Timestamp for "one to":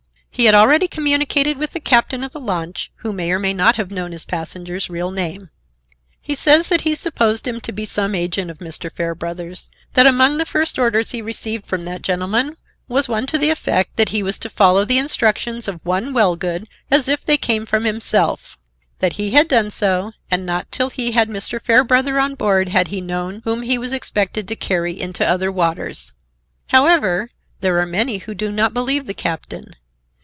13.09-13.37